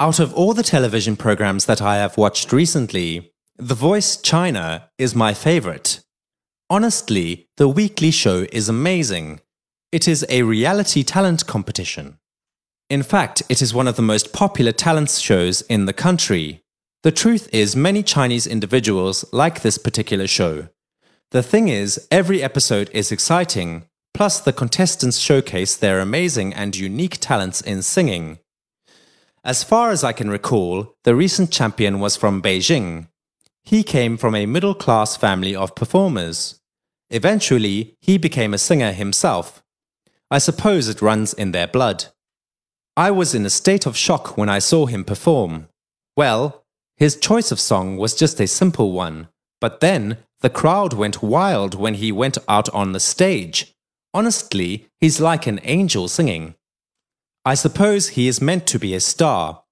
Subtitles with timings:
[0.00, 5.14] Out of all the television programs that I have watched recently, The Voice China is
[5.14, 6.00] my favorite.
[6.68, 9.40] Honestly, the weekly show is amazing.
[9.92, 12.18] It is a reality talent competition.
[12.88, 16.62] In fact, it is one of the most popular talent shows in the country.
[17.02, 20.68] The truth is, many Chinese individuals like this particular show.
[21.30, 23.84] The thing is, every episode is exciting,
[24.14, 28.38] plus, the contestants showcase their amazing and unique talents in singing.
[29.44, 33.08] As far as I can recall, the recent champion was from Beijing.
[33.64, 36.60] He came from a middle class family of performers.
[37.10, 39.62] Eventually, he became a singer himself.
[40.30, 42.06] I suppose it runs in their blood.
[42.96, 45.68] I was in a state of shock when I saw him perform.
[46.16, 46.64] Well,
[46.96, 49.28] his choice of song was just a simple one,
[49.60, 53.74] but then the crowd went wild when he went out on the stage.
[54.14, 56.54] Honestly, he's like an angel singing.
[57.44, 59.64] I suppose he is meant to be a star.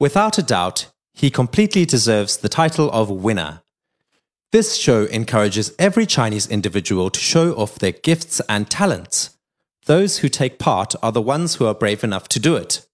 [0.00, 3.62] Without a doubt, he completely deserves the title of winner.
[4.50, 9.36] This show encourages every Chinese individual to show off their gifts and talents.
[9.86, 12.84] Those who take part are the ones who are brave enough to do it.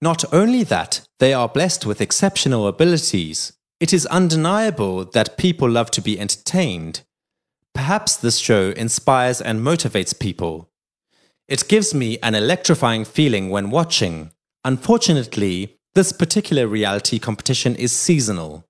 [0.00, 3.52] Not only that, they are blessed with exceptional abilities.
[3.80, 7.02] It is undeniable that people love to be entertained.
[7.74, 10.70] Perhaps this show inspires and motivates people.
[11.50, 14.30] It gives me an electrifying feeling when watching.
[14.64, 18.64] Unfortunately, this particular reality competition is seasonal.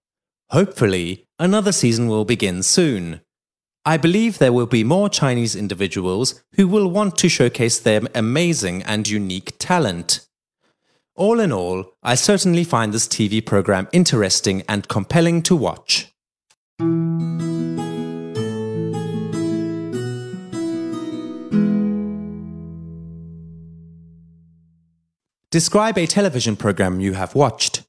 [0.49, 3.21] Hopefully, another season will begin soon.
[3.85, 8.83] I believe there will be more Chinese individuals who will want to showcase their amazing
[8.85, 10.27] and unique talent.
[11.15, 16.10] All in all, I certainly find this TV program interesting and compelling to watch.
[25.51, 27.83] Describe a television program you have watched.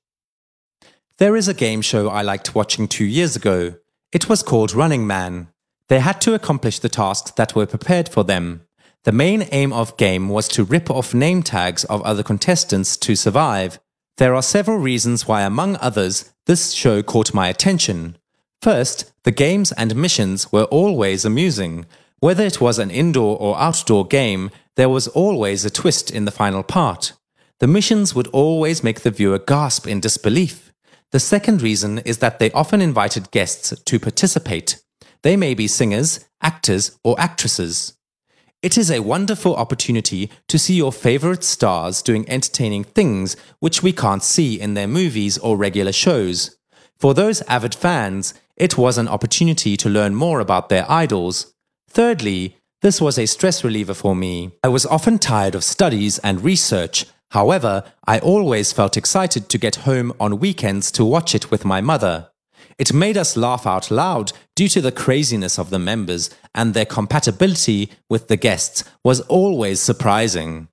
[1.20, 3.76] There is a game show I liked watching two years ago.
[4.12, 5.48] It was called Running Man.
[5.88, 8.64] They had to accomplish the tasks that were prepared for them.
[9.04, 13.16] The main aim of game was to rip off name tags of other contestants to
[13.16, 13.80] survive.
[14.18, 18.18] There are several reasons why, among others, this show caught my attention.
[18.64, 21.86] First, the games and missions were always amusing.
[22.22, 26.32] Whether it was an indoor or outdoor game, there was always a twist in the
[26.32, 27.14] final part.
[27.62, 30.74] The missions would always make the viewer gasp in disbelief.
[31.12, 34.82] The second reason is that they often invited guests to participate.
[35.22, 37.94] They may be singers, actors, or actresses.
[38.64, 43.94] It is a wonderful opportunity to see your favorite stars doing entertaining things which we
[43.94, 46.58] can't see in their movies or regular shows.
[46.98, 51.54] For those avid fans, it was an opportunity to learn more about their idols.
[51.88, 54.54] Thirdly, this was a stress reliever for me.
[54.64, 59.88] I was often tired of studies and research However, I always felt excited to get
[59.88, 62.28] home on weekends to watch it with my mother.
[62.78, 66.86] It made us laugh out loud due to the craziness of the members, and their
[66.86, 70.68] compatibility with the guests was always surprising.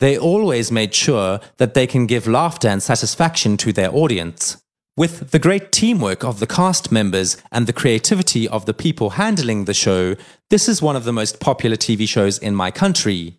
[0.00, 4.62] They always made sure that they can give laughter and satisfaction to their audience.
[4.96, 9.66] With the great teamwork of the cast members and the creativity of the people handling
[9.66, 10.16] the show,
[10.48, 13.38] this is one of the most popular TV shows in my country.